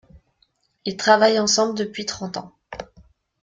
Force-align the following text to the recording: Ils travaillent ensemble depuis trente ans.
Ils 0.85 0.97
travaillent 0.97 1.37
ensemble 1.37 1.77
depuis 1.77 2.07
trente 2.07 2.35
ans. 2.35 2.57